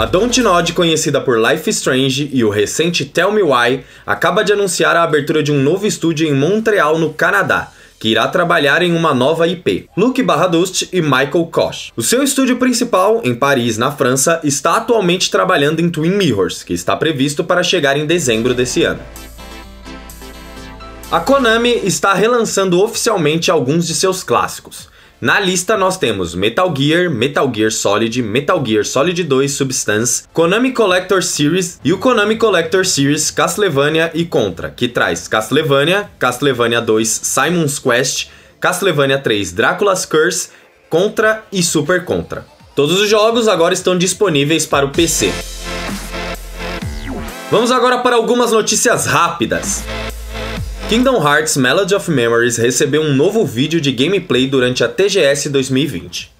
[0.00, 4.96] A Dontnod, conhecida por Life Strange e o recente Tell Me Why, acaba de anunciar
[4.96, 9.12] a abertura de um novo estúdio em Montreal, no Canadá, que irá trabalhar em uma
[9.12, 11.92] nova IP, Luke Barradust e Michael Koch.
[11.94, 16.72] O seu estúdio principal, em Paris, na França, está atualmente trabalhando em Twin Mirrors, que
[16.72, 19.00] está previsto para chegar em dezembro desse ano.
[21.12, 24.88] A Konami está relançando oficialmente alguns de seus clássicos.
[25.20, 30.72] Na lista nós temos Metal Gear, Metal Gear Solid, Metal Gear Solid 2 Substance, Konami
[30.72, 37.06] Collector Series e o Konami Collector Series Castlevania e Contra, que traz Castlevania, Castlevania 2
[37.06, 40.48] Simon's Quest, Castlevania 3 Drácula's Curse,
[40.88, 42.46] Contra e Super Contra.
[42.74, 45.30] Todos os jogos agora estão disponíveis para o PC.
[47.50, 49.84] Vamos agora para algumas notícias rápidas.
[50.90, 56.32] Kingdom Hearts Melody of Memories recebeu um novo vídeo de gameplay durante a TGS 2020.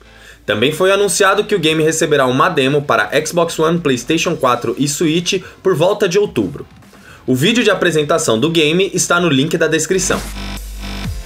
[0.45, 4.89] Também foi anunciado que o game receberá uma demo para Xbox One, PlayStation 4 e
[4.89, 6.67] Switch por volta de outubro.
[7.29, 10.21] O vídeo de apresentação do game está no link da descrição.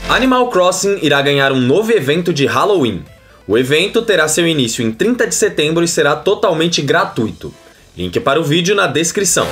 [0.07, 3.07] Animal Crossing irá ganhar um novo evento de Halloween.
[3.49, 7.55] O evento terá seu início em 30 de setembro e será totalmente gratuito.
[7.97, 9.47] Link para o vídeo na descrição.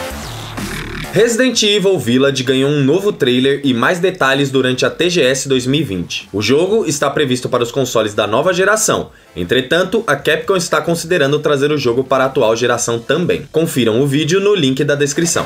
[1.13, 6.31] Resident Evil Village ganhou um novo trailer e mais detalhes durante a TGS 2020.
[6.33, 11.39] O jogo está previsto para os consoles da nova geração, entretanto, a Capcom está considerando
[11.39, 13.47] trazer o jogo para a atual geração também.
[13.53, 15.45] Confiram o vídeo no link da descrição.